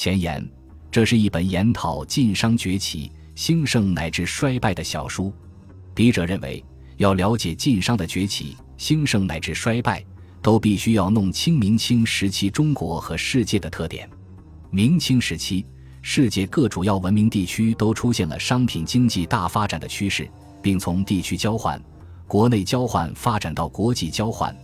[0.00, 0.48] 前言：
[0.92, 5.32] 这是一本研讨晋商崛起、兴盛乃至衰败的小书。
[5.92, 6.64] 笔者认为，
[6.98, 10.00] 要了解晋商的崛起、兴盛乃至衰败，
[10.40, 14.08] 都必须要弄清明清时期中国和世界的特点。
[14.70, 15.66] 明清时期，
[16.00, 20.30] 世界各主要文明地区都出现了商品经济大发展的趋势，
[20.62, 21.82] 并从地区交换、
[22.28, 24.56] 国内交换发展到国际交换，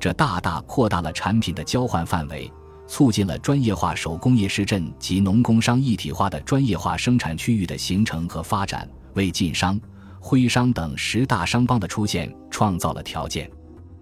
[0.00, 2.50] 这大大扩大了产品的交换范围，
[2.90, 9.80] 促进了专业化手工业市镇及农工商一体化的专业化生产区域的形成和发展，为晋商、
[10.18, 13.48] 徽商等十大商帮的出现创造了条件。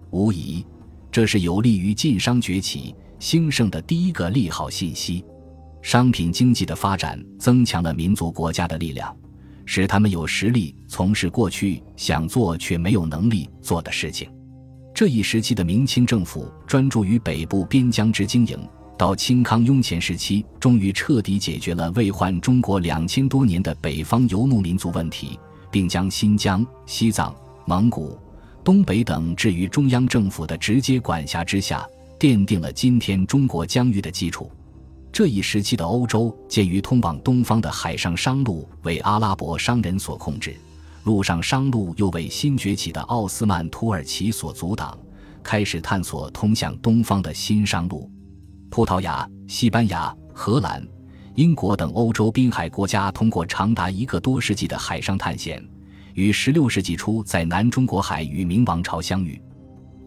[0.09, 0.65] 无疑，
[1.11, 5.23] 这是有利于晋商崛起兴盛的第一个利好信息。
[5.83, 9.15] 商品经济的发展增强了民族国家的力量，
[9.67, 14.27] 使他们有实力从事过去想做却没有能力做的事情。
[14.95, 18.59] 这一时期的明清政府专注于北部边疆之经营，
[18.99, 25.39] 到清康雍乾时期，终于彻底解决了为患中国两千多年的北方游牧民族问题，
[25.71, 28.19] 并将新疆、西藏、蒙古、
[28.61, 31.87] 东北等置于中央政府的直接管辖之下，
[32.19, 34.51] 奠定了今天中国疆域的基础。
[35.13, 40.53] 这一时期的欧洲，鉴于通往东方的海上商路为阿拉伯商人所控制，
[41.05, 44.99] 陆上商路又为新崛起的奥斯曼土耳其所阻挡，
[45.41, 48.11] 开始探索通向东方的新商路。
[48.69, 50.85] 葡萄牙、西班牙、荷兰、
[51.35, 55.63] 英国等欧洲滨海国家通过长达一个多世纪的海上探险，
[56.13, 59.41] 于16世纪初在南中国海与明王朝相遇。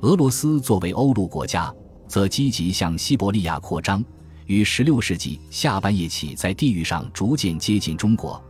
[0.03, 1.73] 俄罗斯作为欧陆国家，
[2.07, 4.05] 则积极向西伯利亚扩张。
[4.47, 8.43] 于16世纪下半叶起，在地域上逐渐接近中国。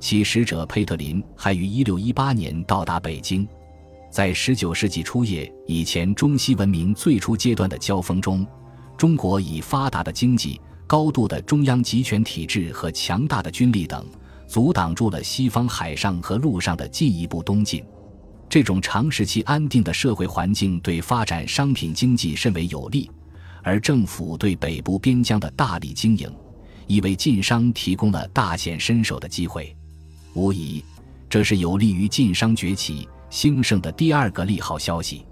[0.00, 3.46] 其使者佩特林还于1618年到达北京。
[4.10, 8.46] 在19世纪初叶以前中西文明最初阶段的交锋中，
[8.96, 14.06] 中国以发达的经济、高度的中央集权体制和强大的军力等，
[14.46, 17.84] 阻挡住了西方海上和陆上的进一步东进。
[18.48, 23.10] 这种长时期安定的社会环境对发展商品经济甚为有利。
[23.66, 26.30] 而政府对北部边疆的大力经营，
[26.86, 29.74] 亦为晋商提供了大显身手的机会。
[30.34, 30.84] 无疑，
[31.30, 35.24] 这是有利于晋商崛起兴盛的第二个利好消息。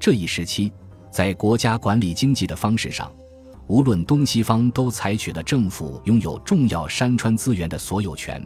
[0.00, 0.72] 这一时期，
[1.18, 3.12] 在国家管理经济的方式上，
[3.66, 8.40] 无论东西方都采取了政府拥有重要山川资源的所有权，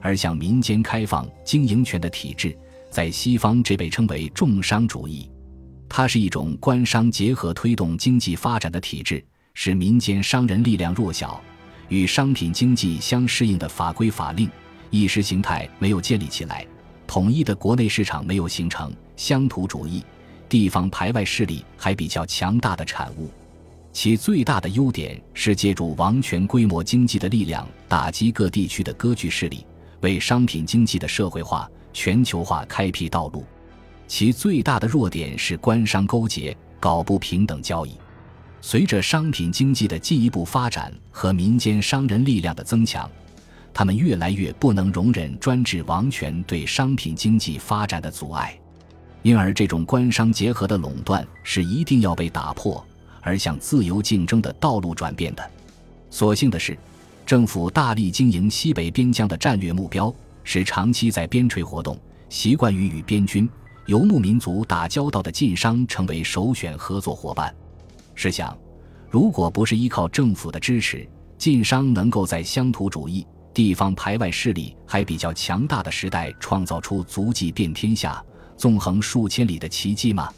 [0.00, 2.56] 而向民间开放经营权的体制，
[2.88, 5.28] 在西方这被称为重商主义。
[5.88, 9.20] 它是一种官商结合推动经济发展的体制，
[9.52, 11.42] 使民间商人力量弱小，
[11.88, 14.48] 与商品经济相适应的法规法令、
[14.88, 16.64] 意识形态没有建立起来，
[17.08, 20.04] 统一的国内市场没有形成，乡土主义、
[20.48, 23.30] 地方排外势力还比较强大的产物。
[23.92, 29.64] 其最大的优点是借助王权规模经济的力量，打击各地区的割据势力，
[30.00, 33.44] 为商品经济的社会化、全球化开辟道路。
[34.08, 37.92] 其最大的弱点是官商勾结，搞不平等交易。
[38.60, 43.08] 随着商品经济的进一步发展和民间商人力量的增强，
[43.72, 48.58] 他们越来越不能容忍专制王权对商品经济发展的阻碍，
[49.24, 52.86] 因而这种官商结合的垄断是一定要被打破，
[53.22, 55.50] 而向自由竞争的道路转变的。
[56.10, 56.76] 所幸的是，
[57.24, 60.14] 政府大力经营西北边疆的战略目标，
[60.44, 61.98] 使长期在边陲活动、
[62.28, 63.48] 习惯于与边军。
[63.86, 67.54] 游牧民族打交道的晋商成为首选合作伙伴。
[68.14, 68.54] 试想，
[69.08, 71.08] 如果不是依靠政府的支持，
[71.38, 78.22] 晋商能够在乡土主义、地方排外势力还比较强大的时代创造出足迹遍天下、
[78.56, 80.28] 纵横数千里的奇迹吗？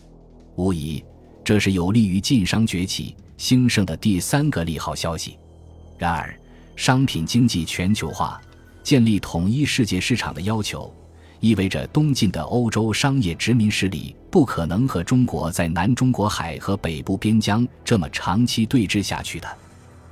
[0.57, 1.05] 无疑，
[1.45, 5.39] 这是有利于晋商崛起兴盛的第三个利好消息。
[5.99, 6.39] 然而，
[6.75, 8.41] 商品经济全球化、
[8.83, 10.93] 建立统一世界市场的要求。
[11.39, 19.47] 意味着东晋的欧洲商业殖民势力不可能和中国在南中国海和北部边疆这么长期对峙下去的。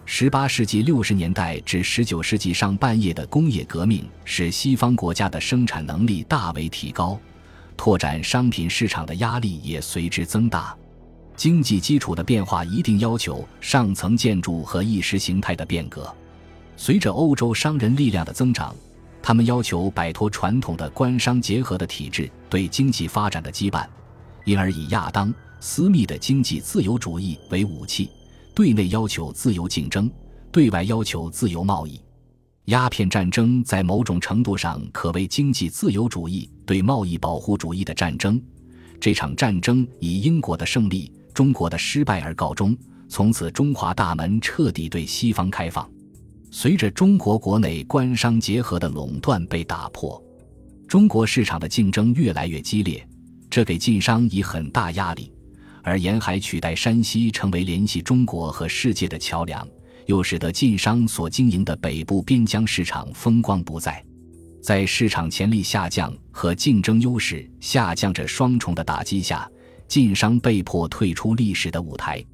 [0.04, 7.19] 十八世纪六十年代至十九世纪上半叶的工业革命使西方国家的生产能力大为提高，
[7.76, 10.76] 拓展商品市场的压力也随之增大。
[11.37, 16.15] 经济基础的变化一定要求上层建筑和意识形态的变革。
[16.76, 18.75] 随着欧洲商人力量的增长。
[19.26, 23.87] 他们要求摆脱传统的官商结合的体制对经济发展的羁绊，
[24.44, 28.11] 因而以亚当·斯密的经济自由主义为武器，
[28.55, 30.11] 对内要求自由竞争，
[30.53, 31.99] 对外要求自由贸易。
[32.66, 38.40] 鸦片战争在某种程度上可谓经济自由主义对贸易保护主义的战争。
[38.99, 42.75] 这场战争以英国的胜利、中国的失败而告终，
[43.06, 45.87] 从此中华大门彻底对西方开放。
[46.50, 50.22] 随着中国国内官商结合的垄断被打破，
[50.88, 53.06] 中国市场的竞争越来越激烈，
[53.50, 55.31] 这给晋商以很大压力。
[55.82, 59.69] 而沿海取代山西成为联系中国和世界的桥梁，
[60.06, 64.05] 又使得晋商所经营的北部边疆市场风光不再。
[64.62, 69.51] 在市场潜力下降和竞争优势下降这双重的打击下，
[69.87, 72.25] 晋商被迫退出历史的舞台。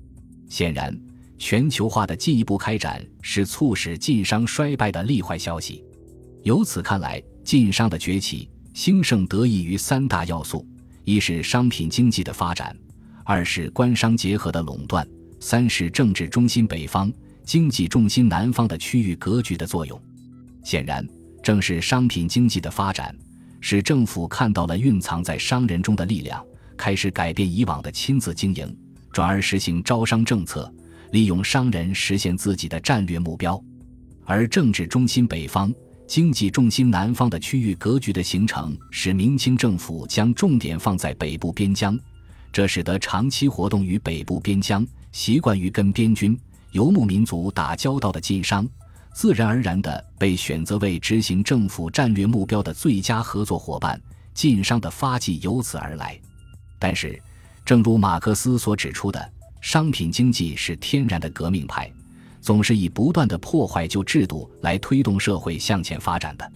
[0.49, 0.97] 显然。
[1.43, 5.83] 全球化的进一步开展是促使晋商衰败的利坏消息。
[6.43, 10.67] 由此看来，晋商的崛起兴盛得益于三大要素：
[11.03, 12.77] 一是商品经济的发展，
[13.25, 15.09] 二是官商结合的垄断，
[15.41, 17.11] 三是政治中心北方、
[17.51, 20.01] 经济重心南方的区域格局的作用。
[20.63, 21.05] 显然，
[21.43, 23.13] 正是商品经济的发展，
[23.61, 26.41] 使政府看到了蕴藏在商人中的力量，
[26.77, 28.79] 开始改变以往的亲自经营，
[29.13, 30.73] 转而实行招商政策。
[31.11, 33.61] 利用商人实现自己的战略目标，
[34.25, 35.75] 而政治中心北方、
[36.07, 41.99] 经济重心南方的区域格局的形成，使明清政府将重点放在北部边疆，
[42.53, 46.39] 这使得长期活动于北部边疆、习惯于跟边军、
[46.73, 48.69] 游牧民族打交道的晋商，
[49.13, 54.01] 自然而然地被选择为执行政府战略目标的最佳合作伙伴。
[54.33, 56.19] 晋商的发迹由此而来。
[56.79, 57.21] 但是，
[57.65, 59.33] 正如马克思所指出的。
[59.61, 61.93] 商品经济是天然的革命派，
[62.41, 66.53] 总是以不断的破坏旧制度来推动社会向前发展的。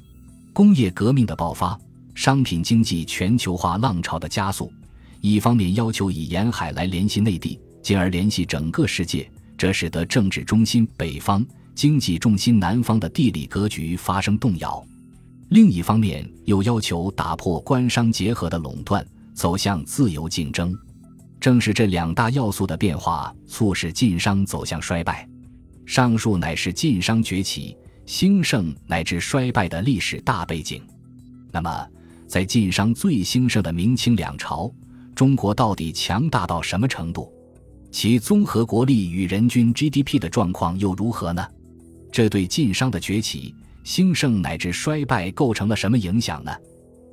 [0.55, 1.79] 工业革命的爆发，
[2.15, 4.73] 商品经济全球化浪潮的加速，
[5.21, 9.31] 一方面要求以沿海来联系内地，进而联系整个世界，
[9.65, 11.43] 这使得政治中心北方、
[11.75, 14.85] 经济重心南方的地理格局发生动摇；
[15.49, 19.03] 另一方面又要求打破官商结合的垄断，
[19.33, 20.77] 走向自由竞争。
[21.41, 25.27] 正是这两大要素的变化，促使晋商走向衰败。
[25.87, 27.75] 上述乃是晋商崛起、
[28.05, 30.83] 兴盛乃至衰败的历史大背景。
[31.51, 31.89] 那么，
[32.29, 34.71] 在晋商最兴盛的明清两朝，
[35.15, 37.33] 中国到底强大到什么程度？
[37.95, 41.47] 其综合国力与人均 GDP 的状况又如何呢？
[42.11, 43.55] 这对晋商的崛起、
[43.85, 46.51] 兴盛乃至衰败构成了什么影响呢？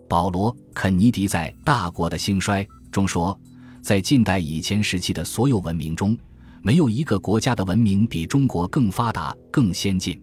[0.10, 3.40] 保罗·肯尼迪在《大国的兴衰》中说。
[3.84, 6.18] 在近代以前时期的所有文明中，
[6.64, 10.20] 没有一个国家的文明比中国更发达、更先进。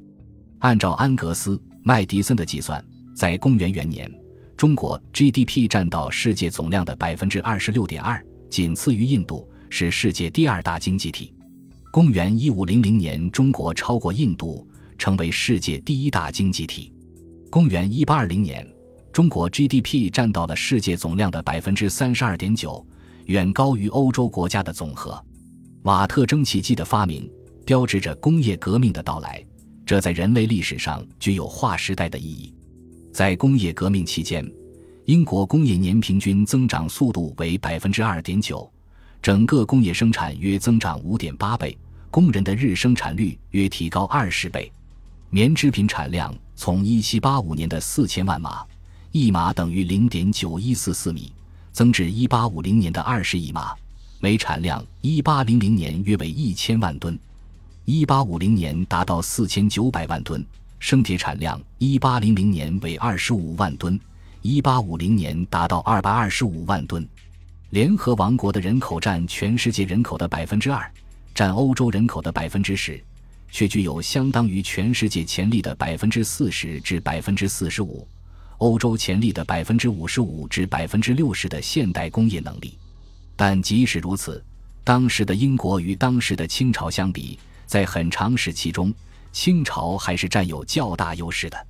[0.58, 2.84] 按照安格斯·麦迪森的计算，
[3.14, 4.12] 在公元元年，
[4.56, 8.20] 中国 GDP 占到世界总量的百分之二十六点二，
[8.50, 11.34] 仅次于印度，是世界第二大经济体。
[11.90, 14.66] 公元一五零零年，中国超过印度，
[14.98, 16.92] 成为世界第一大经济体。
[17.50, 18.66] 公元一八二零年，
[19.12, 22.86] 中国 GDP 占到了世界总量的百分之三十二点九。
[23.26, 25.22] 远高于欧洲国家的总和。
[25.82, 27.30] 瓦特蒸汽机的发明
[27.66, 29.44] 标志着工业革命的到来，
[29.84, 32.54] 这在人类历史上具有划时代的意义。
[33.12, 34.50] 在工业革命期间，
[35.04, 38.70] 英国工业年平均增长速度为百分之二点九，
[39.20, 41.76] 整个工业生产约增长五点八倍，
[42.10, 44.70] 工人的日生产率约提高二十倍，
[45.30, 48.64] 棉织品产量从一七八五年的四千万码，
[49.12, 51.32] 一码等于零点九一四四米。
[51.70, 53.72] 增至一八五零年的二十亿码，
[54.18, 57.16] 煤产量一八零零年约为一千万吨，
[57.84, 60.42] 一八五零年达到四千九百万吨；
[60.80, 64.00] 生铁产量一八零零年为二十五万吨，
[64.42, 67.08] 一八五零年达到二百二十五万吨。
[67.70, 70.90] 联合王国的人口占全世界人口的百分之二，
[71.34, 72.98] 占欧洲人口的百分之十，
[73.50, 78.08] 却具有相当于全世界潜力的百分之四十至百分之四十五。
[78.56, 82.78] 欧洲潜力的百分之五十五至百分之六十的现代工业能力，
[83.36, 84.42] 但即使如此，
[84.82, 88.92] 当时的英国与当时的清朝相比，在很长时期中，
[89.30, 91.66] 清朝还是占有较大优势的。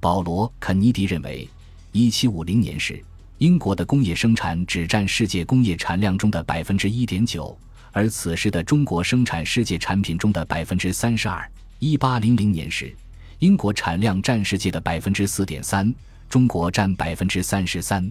[0.00, 1.46] 保罗·肯尼迪认为，
[1.92, 3.04] 一七五零年时，
[3.38, 7.56] 英国的工业生产只占世界工业产量中的百分之一点九，
[7.90, 11.50] 而此时的中国生产世界产品中的百分之三十二。
[11.80, 12.94] 一八零零年时，
[13.40, 15.92] 英国产量占世界的百分之四点三。
[16.26, 18.10] 中国占百分之三十三，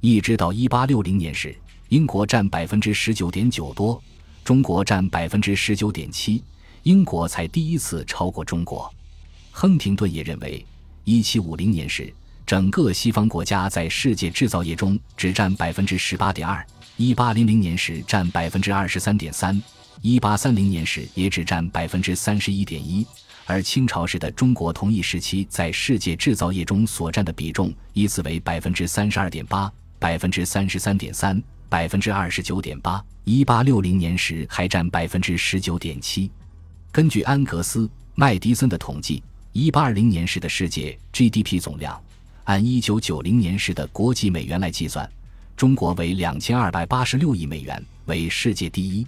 [0.00, 1.54] 一直到一八六零年时，
[1.90, 4.02] 英国占百分之十九点九多，
[4.42, 6.42] 中国占百分之十九点七，
[6.84, 8.92] 英国才第一次超过中国。
[9.50, 10.64] 亨廷顿也认为，
[11.04, 12.12] 一七五零年时，
[12.46, 16.64] 整个西方国家在世界制造业中只占百分之十八点二，
[16.96, 19.60] 一八零零年时占百分之二十三点三，
[20.00, 23.06] 一八三零年时也只占百分之三十一点一。
[23.44, 33.02] 而清朝时的中国同一时期在世界制造业中所占的比重依次为百分之三十二点八、百分之三十三点三、百分之二十九点八。
[33.24, 36.30] 一八六零年时还占百分之十九点七。
[36.90, 39.22] 根据安格斯·麦迪森的统计，
[39.52, 42.00] 一八二零年时的世界 GDP 总量，
[42.44, 45.08] 按一九九零年时的国际美元来计算，
[45.56, 49.06] 中国为两千二百八十六亿美元，为世界第一；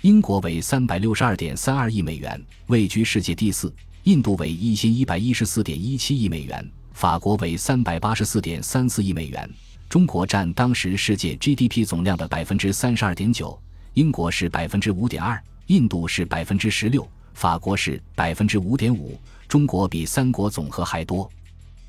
[0.00, 3.68] 英国为三百六十二点三二亿美元，位居世界第四；
[4.04, 9.48] 印度为一千一百一十四点一七亿美元，法国为三百八十四点三四亿美元。
[9.88, 13.60] 中国占当时世界 GDP 总量的百分之三十二点九，
[13.92, 17.06] 英国是百分之五点二，印度是百分之十六。
[17.34, 21.30] 法国是百分之五点五，中国比三国总和还多。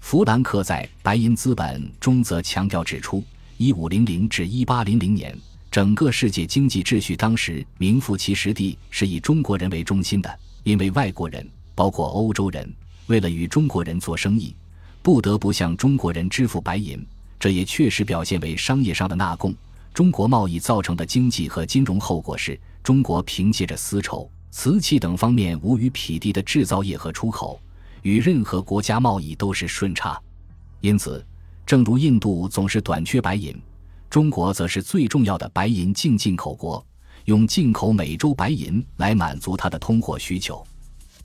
[0.04, 3.24] 弗兰克在《白银资本》中则强调指出，
[3.58, 5.36] 一五零零至一八零零年，
[5.72, 12.70] 整个世界经济秩序当时名副其实地是以中国人为中心的，因为外国人，包括欧洲人，
[13.08, 14.54] 为了与中国人做生意，
[15.02, 17.04] 不得不向中国人支付白银，
[17.40, 19.56] 这也确实表现为商业上的纳贡。
[19.94, 24.30] 中国贸易造成的经济和金融后果是，中国凭借着丝绸。
[24.52, 27.60] 瓷器等方面无与匹敌的制造业和出口，
[28.04, 30.18] 与任何国家贸易都是顺差。
[30.80, 31.26] 因此，
[31.66, 33.60] 正如印度总是短缺白银，
[34.10, 36.86] 中国则是最重要的白银净进口国，
[37.26, 40.64] 用进口美洲白银来满足它的通货需求。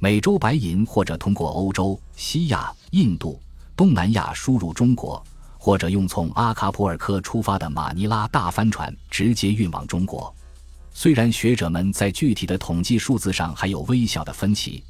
[0.01, 3.41] 美洲白银或者通过欧洲、西亚、印度、
[3.77, 5.21] 东南亚输入中国，
[5.59, 10.33] 或者用从阿卡普尔科出发的马尼拉大帆船直接运往中国。
[10.93, 14.85] 虽然学者们在具体的统计数字上还有微小的分歧，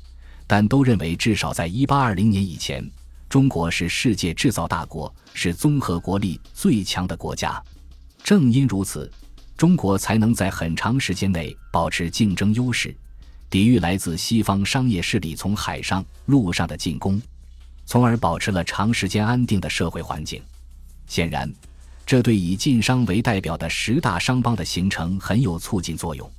[0.48, 2.84] 但都认为至少在1820年以前，
[3.28, 7.62] 中国是世界制造大国，是综合国力最强的国家。
[8.24, 9.08] 正因如此，
[9.56, 12.92] 中国才能在很长时间内保持竞争优势，
[13.48, 17.22] 抵御来自西方商业势力从海上、陆上的进攻，
[17.86, 20.42] 从而保持了长时间安定的社会环境。
[21.06, 21.48] 显然。
[22.06, 26.32] 这对以晋商为代表的十大商帮的形成很有促进作用。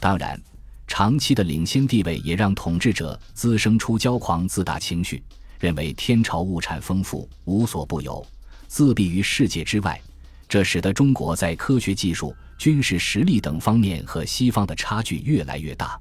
[0.00, 0.36] 当然，
[0.86, 5.22] 长期的领先地位也让统治者滋生出骄狂自大情绪，
[5.58, 8.24] 认为天朝物产丰富，无所不有，
[8.66, 10.00] 自闭于世界之外。
[10.48, 15.98] 这使得中国在科学技术、军事实力等方面和西方的差距越来越大。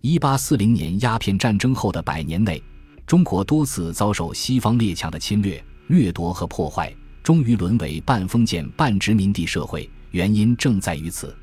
[0.00, 2.62] 一八四零年鸦片战争后的百年内，
[3.06, 6.92] 中国多次遭受西方列强的侵略、掠夺和破坏。
[7.22, 11.34] 终于沦为半封建半殖民地社会，原因正在于此。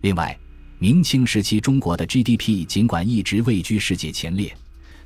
[0.00, 0.38] 另外，
[0.80, 4.56] 明清时期中国的 GDP 尽管一直位居世界前列，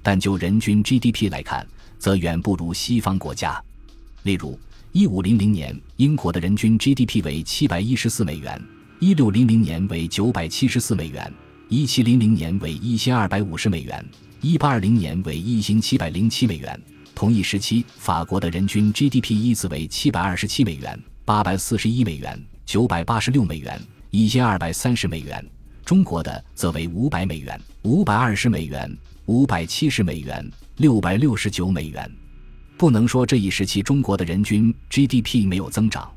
[0.03, 1.67] 但就人均 GDP 来看，
[1.99, 3.59] 则远不如西方国家。
[4.25, 4.59] 例如，
[4.93, 8.63] 一五零零年英国的人均 GDP 为七百一十四美元，
[9.01, 11.33] 一六零零年为九百七十四美元，
[11.71, 14.05] 一七零零年为一千二百五十美元，
[14.43, 16.79] 一八二零年为一千七百零七美元。
[17.15, 25.43] 同一时期，法国的人均 GDP 依次为七百二十七美元、八百四十一美元、九百八十六美元、一千二百三十美元；
[25.85, 28.97] 中国的则为五百美元、五百二十美元、
[29.27, 32.11] 五百七十美元、六百六十九美元。
[32.79, 36.11] 不能说这一时期中国的人均 GDP 没有增长，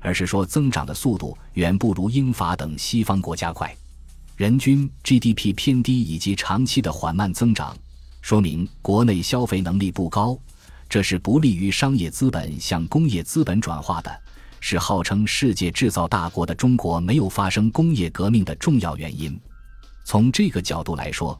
[0.00, 3.74] 而是说增长的速度远不如英法等西方国家快。
[4.36, 7.76] 人均 GDP 偏低以及长期的缓慢增长。
[8.20, 10.38] 说明国内消费能力不高，
[10.88, 14.20] 这是不利于商业资本向工业资本转化的，
[14.60, 19.38] 是号称世界制造大国的中国没有发生工业革命的重要原因。
[20.04, 21.38] 从这个角度来说，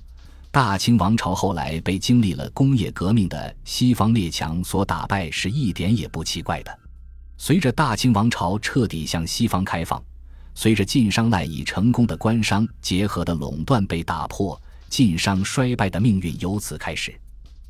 [0.50, 6.78] 大清王朝后来被经历了工业革命的西方列强所打败，是一点也不奇怪的。
[7.36, 10.02] 随着大清王朝彻底向西方开放，
[10.54, 14.60] 随着晋商赖以成功的官商结合的垄断被打破。
[14.88, 17.14] 晋商衰败的命运由此开始，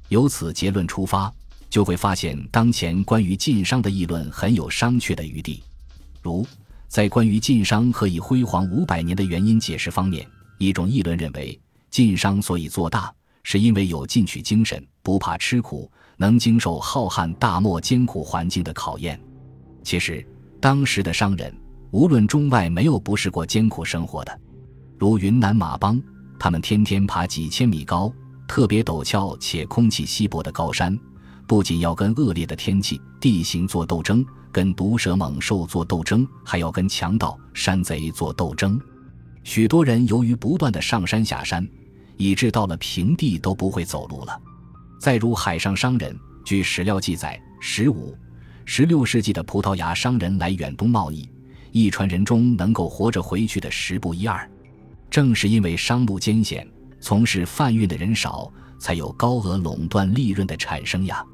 [0.08, 1.32] 由此结论出发，
[1.70, 5.62] 就会发现当前关于晋商的议论很有商榷的余地。
[6.22, 6.46] 如
[6.88, 10.26] 在关于晋商何以辉煌五百年的原因解释方面，
[10.58, 11.58] 一种议论认为，
[11.90, 19.20] 晋商所以做大，是因为有进取精神，不怕吃苦，能经受浩瀚大漠艰苦环境的考验。
[19.84, 20.26] 其实，
[20.60, 21.54] 当时的商人
[21.90, 24.40] 无论中外，没有不试过艰苦生活的，
[24.98, 26.00] 如云南马帮。
[26.38, 28.12] 他们天天爬几千米高、
[28.46, 30.96] 特别陡峭且空气稀薄的高山，
[31.48, 38.78] 不仅要跟恶劣的天气、地形做斗争，跟毒蛇猛兽做斗争，还要跟强盗、山贼做斗争。
[39.44, 41.66] 许多人由于不断的上山下山，
[42.18, 44.38] 以致到了平地都不会走路了。
[45.00, 46.14] 再如海上商人，
[46.44, 48.14] 据史料记载，十五、
[48.66, 51.26] 十六世纪的葡萄牙商人来远东贸易，
[51.72, 54.46] 一船人中能够活着回去的十不一二。
[55.08, 56.68] 正是因为商路艰险，
[57.00, 61.24] 从事贩运的人少，才有高额垄断利润的产生呀。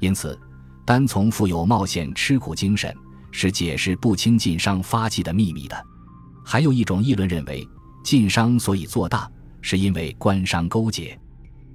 [0.00, 0.38] 因此，
[0.84, 2.94] 单从富有冒险吃苦精神，
[3.30, 5.86] 是解释不清晋商发迹的秘密的。
[6.44, 7.66] 还有一种议论认为，
[8.02, 9.30] 晋商所以做大，
[9.60, 11.16] 是因为官商勾结。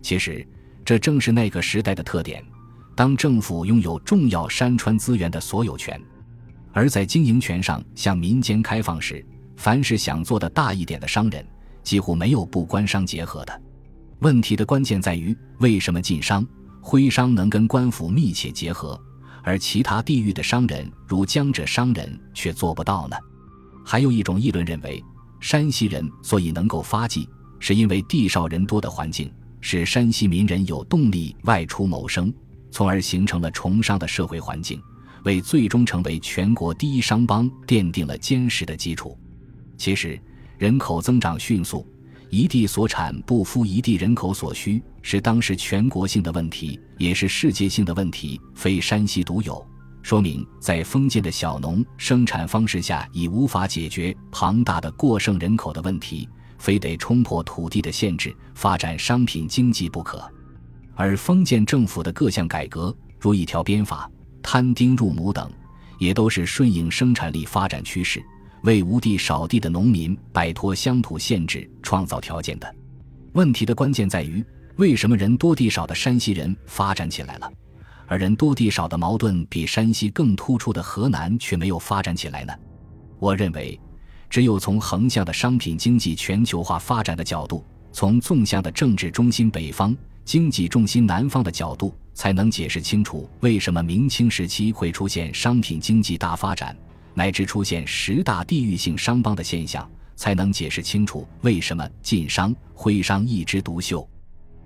[0.01, 0.45] 其实，
[0.83, 2.43] 这正是那个时代的特点：
[2.95, 6.01] 当政府拥有重要山川资源的所有权，
[6.73, 11.45] 而在经营权上向民间开放时，凡是想做的大一点的商人，
[11.83, 13.61] 几乎没有不官商结合的。
[14.19, 16.45] 问题的关键在于，为什么晋商、
[16.87, 19.01] 徽商能跟官府密切结合，
[19.41, 23.17] 而其他地域的商人如江浙商人却做不到呢？
[23.83, 25.03] 还有一种议论认为，
[25.39, 27.27] 山西人所以能够发迹，
[27.59, 29.33] 是因为地少人多的环境。
[29.61, 32.31] 使山西民人有动力外出谋生，
[32.69, 34.79] 从而形成了崇商的社会环境，
[35.23, 39.17] 为最终成为全国第一商帮奠定了坚实的基础。
[39.75, 40.21] 其实，
[40.59, 41.83] 人口增长迅速，
[42.29, 49.63] 一地所产不敷一地人口所需，是当时全国性的问题，也是世界性的问题，非山西独有。
[50.01, 56.27] 说明在封建的小农生产方式下，已无法解决庞大的过剩人口的问题。
[56.57, 60.27] 非得冲破土地的限制，发展商品经济不可。
[60.95, 64.09] 而封建政府的各项改革，如一条鞭法、
[64.41, 65.47] 摊丁入亩等，
[65.99, 68.25] 也都是顺应生产力发展趋势，
[68.63, 72.75] 为无地少地的农民摆脱乡土限制创造条件的。
[73.33, 74.43] 问题的关键在于，
[74.77, 77.51] 为什么人多地少的山西人发展起来了，
[78.07, 82.53] 而人多地少的矛盾比山西更突出的河南却没有发展起来呢？
[83.19, 83.79] 我认为。
[84.27, 87.63] 只有从横向的商品经济全球化发展的角度，
[87.93, 96.75] 从纵向的政治中心北方、经济重心南方的角度，才能解释清楚为什么明清时期会出现商品经济大发展，
[97.13, 104.05] 乃至出现十大地域性商帮的现象，才能解释清楚为什么晋商、徽商一枝独秀，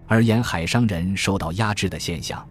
[0.09, 2.45] 而沿海商人受到压制的现象。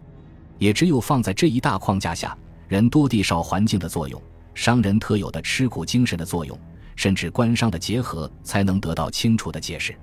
[0.57, 2.35] 也只有放在这一大框架下，
[2.67, 4.19] 人多地少环境的作用，
[4.55, 6.57] 商人特有的吃苦精神的作用。
[6.95, 9.95] 甚至官商的结合才能得到清楚的解释。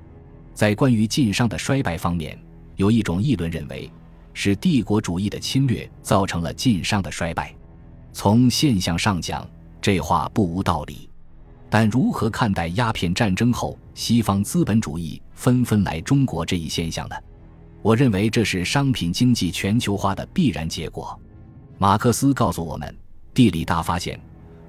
[0.54, 2.38] 在关于晋商的衰败方面，
[2.76, 3.92] 有一种议论认为，
[4.32, 7.54] 是帝国主义的侵略造成了晋商的衰败。
[8.14, 9.46] 从现象上讲，
[9.78, 11.10] 这话不无道理。
[11.68, 17.16] 但如何看待鸦片战争后西方资本主义纷纷来中国这一现象呢？
[17.86, 21.16] 我认为这是商品经济全球化的必然结果。
[21.78, 22.92] 马克思告诉我们，
[23.32, 24.20] 地理大发现。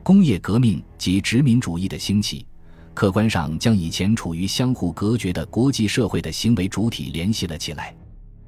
[0.03, 2.45] 工业革命及殖民主义的兴起，
[2.93, 7.91] 客观上将以前处于相互隔绝的国际社会的行为主体联系了起来。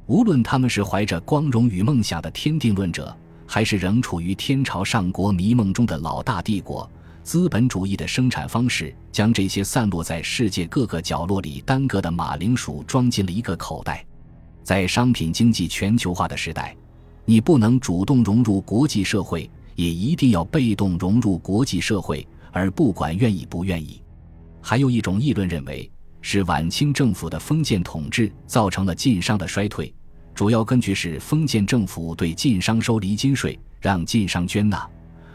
[0.06, 6.88] 无论他们是怀着光荣与梦想的天定论者，还是仍处于天朝上国迷梦中的老大帝国，
[7.24, 14.06] 资本主义的生产方式将这些散落在世界各个角落里单个的马铃薯装进了一个口袋。
[14.70, 16.78] 在商品经济全球化的时代，
[17.26, 19.50] 你不能主动融入国际社会。
[19.74, 24.00] 也一定要被动融入国际社会，而不管愿意不愿意。
[24.62, 25.90] 还有一种议论认为，
[26.22, 29.92] 是晚清政府的封建统治造成了晋商的衰退，
[30.36, 34.88] 主要根据是封建政府对晋商收离金税，让晋商捐纳；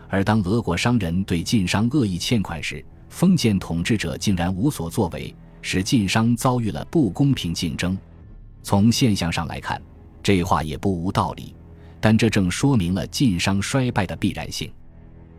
[0.09, 7.99] 而当俄国商人对晋商恶意欠款时，封建统治者竟然无所作为，使晋商遭遇了不公平竞争。
[8.65, 9.81] 从现象上来看，
[10.23, 11.55] 这话也不无道理。
[12.01, 14.73] 但这正说明了晋商衰败的必然性，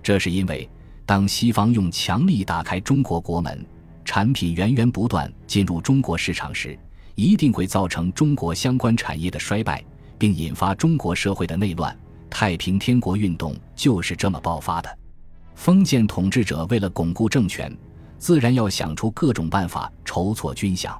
[0.01, 0.69] 这是因为
[1.05, 3.65] 当西方用强力打开中国国门，
[4.03, 6.77] 产品源源不断进入中国市场时，
[7.15, 9.83] 一定会造成中国相关产业的衰败，
[10.17, 11.95] 并引发中国社会的内乱。
[12.29, 14.97] 太平天国运动就是这么爆发的。
[15.53, 17.75] 封建统治者为了巩固政权，
[18.17, 20.95] 自然要想出各种办法筹措军饷。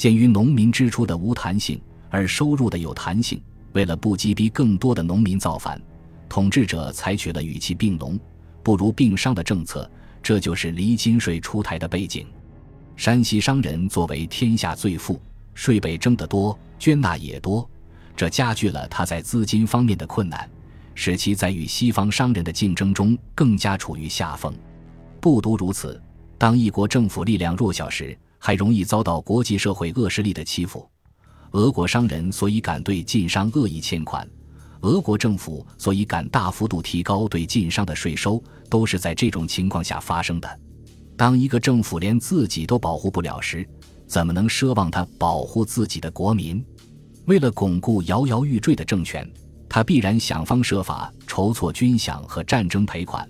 [0.00, 3.38] 鉴于农民支出的无弹性，而收入的有弹性。
[3.74, 5.78] 为了不激逼更多的农民造反，
[6.26, 8.18] 统治者采取了与其并农
[8.62, 9.90] 不如并商的政策，
[10.22, 12.26] 这就是离金税出台的背景。
[12.96, 15.20] 山西商人作为天下最富，
[15.52, 17.68] 税被征得多，捐纳也多，
[18.16, 20.48] 这加剧了他在资金方面的困难，
[20.94, 24.54] 使其在与西方商人的竞争中更加处于下风。
[25.20, 26.00] 不独如此，
[26.38, 30.84] 当一国政府力量弱小时，还容易遭到国际社会恶势力的欺负。
[31.52, 34.28] 俄国商人所以敢对晋商恶意欠款，
[34.80, 40.60] 俄国政府所以敢大幅度提高对晋商的税收，都是在这种情况下发生的。
[41.16, 43.68] 当一个政府连自己都保护不了时，
[44.06, 46.64] 怎么能奢望他保护自己的国民？
[47.26, 49.30] 为了巩固摇摇欲坠的政权，
[49.68, 53.28] 他必然想方设法筹措军饷和战争赔款，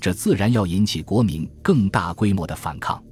[0.00, 3.02] 这自然要引起国民更大规模的反抗。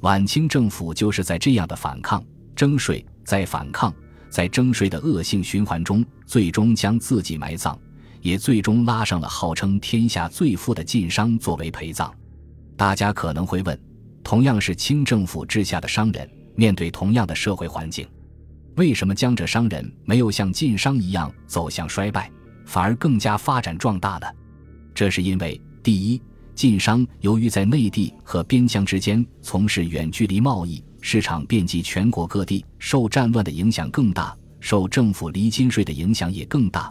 [0.00, 3.04] 晚清政府就是在这样的反抗征税。
[3.24, 3.92] 在反抗，
[4.30, 7.76] 在征税的恶性循环中，最终将自己埋葬，
[8.20, 12.14] 也最终拉上了号称天下最富的晋商作为陪葬。
[12.76, 13.76] 大家可能会问：
[14.22, 18.06] 同样是清政府治下的商人，面对同样的社会环境，
[18.76, 22.30] 为什么江浙商人没有像晋商一样走向衰败，
[22.64, 24.26] 反而更加发展壮大呢？
[24.94, 26.22] 这是因为，第一，
[26.56, 36.90] 晋商由于在内地和边疆之间从事远距离贸易，市场遍及全国各地，受战乱的影响更大，受政府离金税的影响也更大。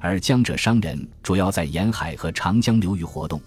[0.00, 3.40] 而江浙商人主要在沿海和长江流域活动，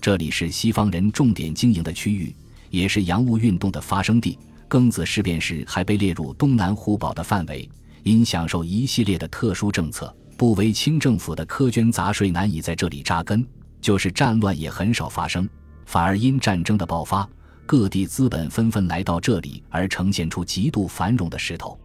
[0.00, 2.34] 这里是西方人重点经营的区域，
[2.70, 4.38] 也是洋务运动的发生地。
[4.70, 7.68] 庚子事变时还被列入东南互保的范围，
[8.04, 13.46] 因享受一系列的特殊政策，不为清政府的苛捐杂税，难以在这里扎根。
[13.80, 15.48] 就是战乱也很少发生，
[15.86, 17.28] 反而因战争的爆发，
[17.66, 21.78] 各地资本纷纷来到这里，而呈现出极度繁荣的势头。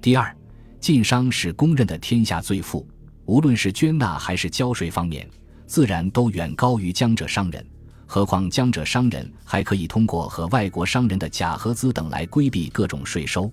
[0.00, 0.34] 第二，
[0.80, 2.86] 晋商是公认的天下最富，
[3.24, 5.28] 无论是捐纳还是交税方面，
[5.66, 7.64] 自然都远高于江浙商人。
[8.06, 13.50] 何况江浙商人还可以通过和外国商人的假合资等来规避各种税收。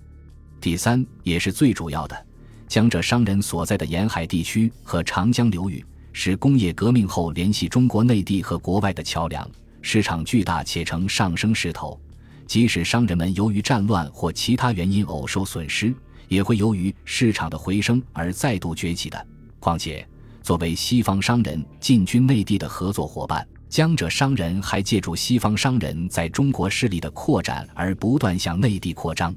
[0.60, 2.26] 第三，也是最主要的，
[2.68, 9.48] 江浙商人所在的沿海地区和长江流域是工业革命后联系中国内地和国外的桥梁，
[9.80, 11.98] 市场巨大且呈上升势头。
[12.46, 15.94] 即使商人们由于战乱或其他原因偶受损失，
[16.28, 19.26] 也会由于市场的回升而再度崛起的。
[19.58, 20.06] 况且，
[20.42, 23.46] 作为西方商人进军内地的合作伙伴。
[23.68, 29.34] 江浙商人还借助西方商人在中国势力的扩展而不断向内地扩张。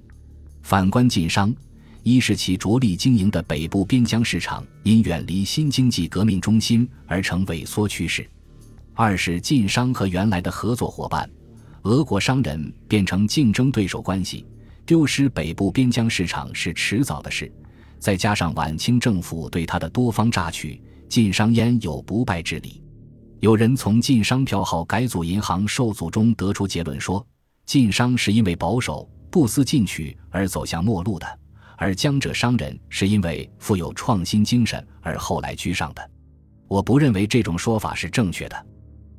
[0.61, 1.55] 反观晋商，
[2.07, 8.21] 一是其着力经营的北部边疆市场因远离新经济革命中心而成萎缩趋势；
[8.93, 11.27] 二是晋商和原来的合作伙伴
[11.81, 14.45] 俄国商人变成竞争对手关系，
[14.85, 17.51] 丢失北部边疆市场是迟早的事。
[17.97, 22.83] 再加上晚清政府对他的多方榨取，晋商焉有不败之理？
[23.39, 27.25] 有人从晋商票号改组银行受阻中得出结论说，
[27.65, 31.39] 晋商是因为保守不思进取而走向末路的，
[31.77, 36.11] 而江浙商人是因为富有创新精神而后来居上的。
[36.67, 38.65] 我不认为这种说法是正确的。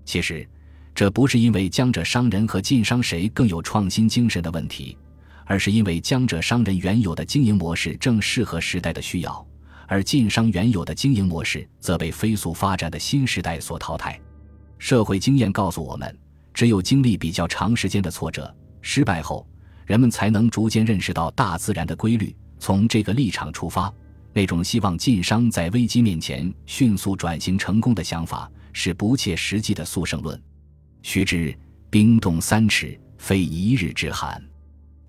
[0.05, 0.49] 其实，
[0.95, 4.97] 这不是因为江浙商人和晋商谁更有创新精神的问题，
[5.45, 9.47] 而是因为江浙商人原有的经营模式正适合时代的需要。
[9.89, 14.21] 而晋商原有的经营模式则被飞速发展的新时代所淘汰。
[14.79, 16.19] 社会经验告诉我们，
[16.53, 19.47] 只有经历比较长时间的挫折、失败后，
[19.87, 22.35] 人们才能逐渐认识到大自然的规律。
[22.59, 23.93] 从这个立场出发，
[24.33, 30.41] 那种希望晋商在危机面前迅速转型成功的想法，是不切实际的速胜论。
[31.03, 31.57] 须知
[31.89, 34.43] 冰冻三尺，非一日之寒。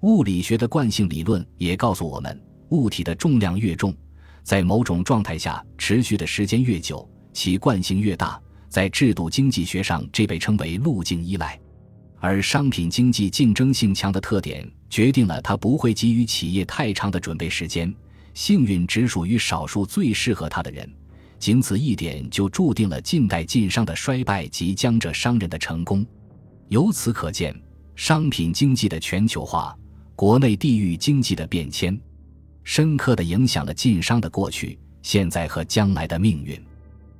[0.02, 3.96] 物理学的惯性理论也告诉我们，物体的重量越重。
[4.44, 8.40] 在某种状态下持续的时间越久，其惯性越大。
[8.70, 11.60] 在制度经济学上，这被称为路径依赖。
[12.20, 17.93] 而商品经济竞争性强的特点，决定了他不会给予企业太长的准备时间。
[18.34, 20.88] 幸运只属于少数最适合他的人，
[21.39, 26.06] 仅此一点就注定了近代晋商的衰败及江浙商人的成功。
[26.69, 27.60] 由此可见，
[27.95, 29.76] 商品经济的全球化，
[30.15, 32.00] 国内地域经济的变迁。
[32.63, 36.62] 深刻地影响了晋商的过去、现在和将来的命运。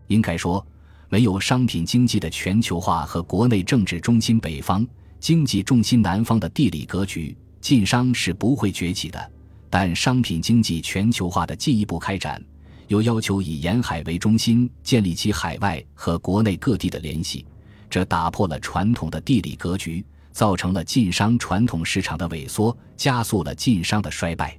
[0.06, 0.64] 应该说，
[1.10, 4.86] 没有商品经济的全球化和国内政治中心北方、
[5.20, 9.32] 经济重心南方的地理格局，晋商是不会崛起的。
[9.70, 12.42] 但商品经济全球化的进一步开展，
[12.88, 17.46] 又要求以沿海为中心建立起海外和国内各地的联系，
[17.90, 24.58] 这打破了传统的地理格局，造成了晋商传统市场的萎缩，加速了晋商的衰败。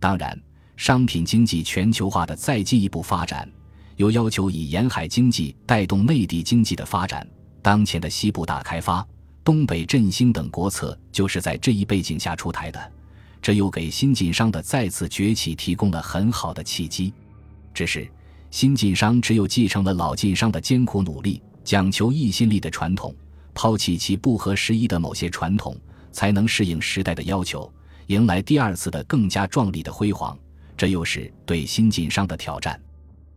[0.00, 0.36] 当然，
[0.76, 3.48] 商品经济全球化的再进一步发展，
[3.96, 7.24] 又要求以沿海经济带动内地经济的发展。
[7.62, 9.06] 当前的西部大开发、
[9.50, 12.92] 东北振兴等国策，就是在这一背景下出台的。
[13.42, 17.12] 这又给新晋商的再次崛起提供了很好的契机。
[17.74, 18.08] 只是，
[18.52, 23.12] 新晋商只有继承了老晋商的艰苦努力、讲求异心力的传统，
[23.52, 25.76] 抛弃其不合时宜的某些传统，
[26.12, 27.68] 才能适应时代的要求。
[28.06, 30.38] 迎来第二次的更加壮丽的辉煌，
[30.76, 32.80] 这又是对新晋商的挑战。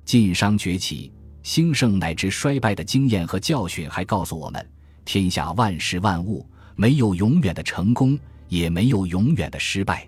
[0.05, 4.63] 晋商崛起、兴盛乃至衰败的经验和教训，还告诉我们：
[5.05, 10.07] 天下万事万物，没有永远的成功，也没有永远的失败。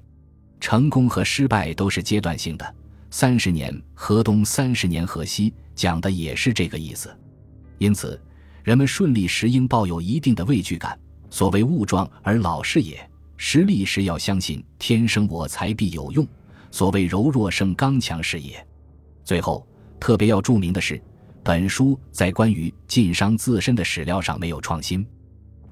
[0.60, 2.76] 成功和失败都是阶段性的。
[3.12, 7.16] 三十年河东，三十年河西，讲的也是这个意思。
[7.78, 8.20] 因此，
[8.64, 10.98] 人们顺利时应抱有一定的畏惧感。
[11.30, 12.98] 所谓物壮而老是也。
[13.38, 16.26] 实力时要相信“天生我材必有用”，
[16.72, 18.66] 所谓柔弱胜刚强是也。
[19.26, 19.68] 最后，
[20.00, 21.02] 特别要注明的是，
[21.46, 25.06] 本书在关于晋商自身的史料上没有创新，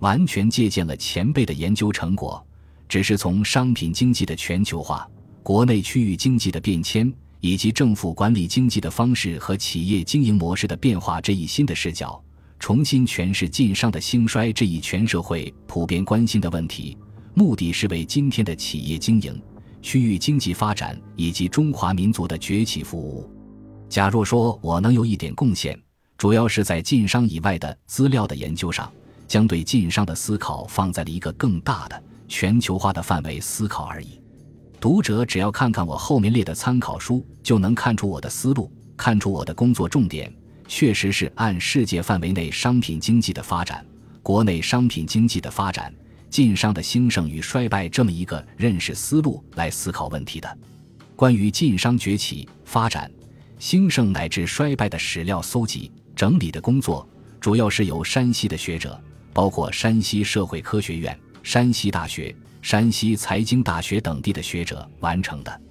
[0.01, 2.45] 完全借鉴了前辈的研究成果，
[2.87, 5.09] 只是从商品经济的全球化、
[5.41, 12.23] 国内区域经济的变迁以及政府管理经济的方式和企业经营模式的变化这一新的视角，
[12.59, 16.95] 重新诠释晋商的兴衰这一全社会普遍关心的问题，
[17.33, 19.41] 目的是为今天的企业经营、
[19.81, 23.27] 区域经济发展以及中华民族的崛起服务。
[23.93, 25.79] 假若说我能有一点贡献，
[26.17, 28.91] 主要是在晋商以外的资料的研究上，
[29.27, 34.19] 将对晋商的思考放在了一个更大的全球化的范围思考而已。
[34.81, 40.33] 读者只要看看我后面列的参考书，就能看出我的思路，看出我的工作重点，
[40.67, 43.85] 确实是按世界范围内商品经济的发展、
[44.23, 45.93] 国内商品经济的发展、
[46.31, 50.57] 晋商的兴盛与衰败这么一个认识思路来思考问题的。
[51.15, 53.09] 关于晋商崛起、发展、
[53.63, 55.89] 兴盛乃至衰败的史料搜集。
[56.17, 57.07] 整理的工作
[57.39, 65.61] 主要是由山西的学者，包括山西社会科学院、山西大学、山西财经大学等地的学者完成的。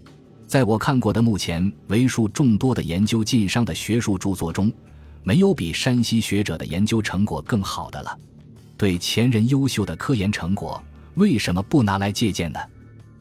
[0.46, 4.72] 在我看过的目前为数众多的研究晋商的学术著作中，
[5.22, 8.18] 没有比山西学者的研究成果更好的了。
[8.78, 10.82] 对前人优秀的科研成果，
[11.16, 12.58] 为什么不拿来借鉴呢？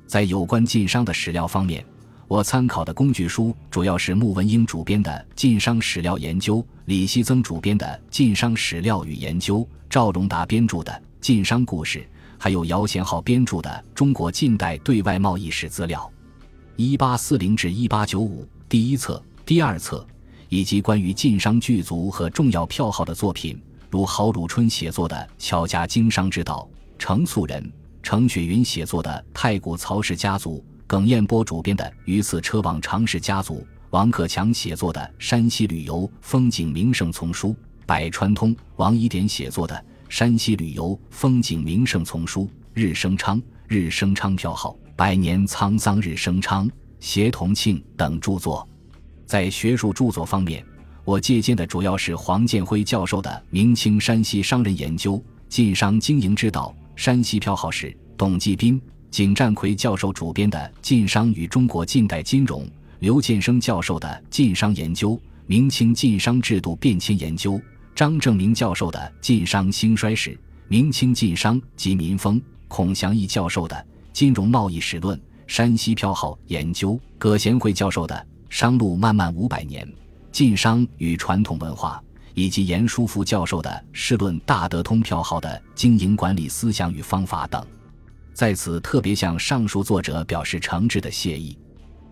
[0.08, 1.86] 在有关晋商的史料方面。
[2.32, 9.58] 我参考的工具书主要是穆文英主编的《晋商史料研究》，李希增主编的《晋商史料与研究》，
[9.89, 12.00] 赵荣达编著的《晋商故事》，
[12.38, 16.10] 还有姚贤浩编著的《中国近代对外贸易史资料》
[16.82, 20.08] （一八四零至一八九五）第一册、第二册，
[20.48, 26.65] 以及关于晋商巨族和重要票号的作品，如郝汝春写作的《巧家经商之道》，
[26.98, 27.70] 程素人、
[28.02, 30.63] 程雪云写作的《太古曹氏家族》。
[30.91, 33.60] 耿彦波主编的《榆次车往常氏家族》，
[33.91, 37.51] 王克强写作的《山西旅游风景名胜丛书》，
[37.86, 39.73] 百川通、王一典写作的
[40.10, 42.41] 《山西旅游风景名胜丛书》，
[42.73, 48.67] 日升昌、日升昌票号百年沧桑日升昌、协同庆等著作。
[49.25, 50.62] 在学术著作方面，
[51.06, 58.82] 我借鉴的主要是黄建辉教授的《明清山西商人研究晋商经营之道》，山西票号是董继斌。
[59.12, 62.63] 景占奎教授主编的《晋商与中国近代金融》，
[63.00, 65.12] 刘建生教授的《晋商研究》，
[65.45, 67.60] 明清晋商制度变迁研究，
[67.93, 70.30] 张正明教授的《晋商兴衰史》，
[70.69, 73.76] 明清晋商及民风，孔祥义教授的
[74.13, 78.15] 《金融贸易史论》，山西票号研究，葛贤惠教授的
[78.50, 79.86] 《商路漫漫五百年：
[80.32, 82.02] 晋商与传统文化》，
[82.34, 87.62] 以及严书福教授的《世论大德通票号的经营管理思想与方法》等。
[88.34, 91.58] 在此特别向上述作者表示诚挚的谢意。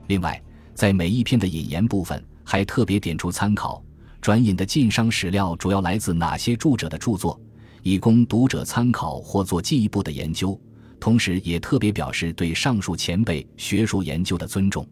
[0.07, 0.41] 另外，
[0.73, 3.83] 在每一篇的引言部分，还特别点出参考
[4.21, 7.39] 转引的晋商史料主要来自哪些著者的著作，
[7.83, 10.59] 以供读者参考或做进一步的研究。
[10.99, 14.85] 同时，也特别表示对上述前辈学术研究的尊重。